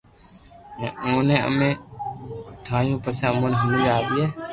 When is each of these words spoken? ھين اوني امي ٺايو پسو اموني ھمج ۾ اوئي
ھين 0.79 0.91
اوني 1.03 1.37
امي 1.47 1.71
ٺايو 2.65 2.95
پسو 3.03 3.23
اموني 3.31 3.57
ھمج 3.61 3.81
۾ 3.89 3.91
اوئي 3.97 4.25